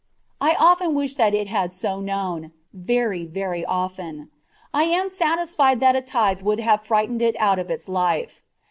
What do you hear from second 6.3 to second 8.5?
would have frightened it out of its life.